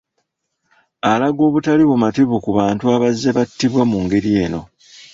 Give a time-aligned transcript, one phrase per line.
[1.11, 4.61] Alaga obutali bumativu ku bantu abazze battibwa mu ngeri eno.